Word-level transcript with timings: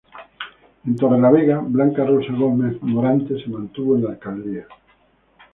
En 0.87 0.95
Torrelavega 0.95 1.59
Blanca 1.59 2.03
Rosa 2.03 2.33
Gómez 2.33 2.81
Morante 2.81 3.39
se 3.39 3.47
mantuvo 3.51 3.95
en 3.95 4.05
la 4.05 4.09
alcaldía. 4.09 4.65